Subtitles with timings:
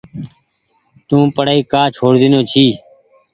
[1.07, 2.65] تو پڙآئي ڪآ ڇوڙ ۮينو ڇي۔